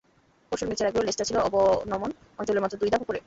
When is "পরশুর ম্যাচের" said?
0.51-0.89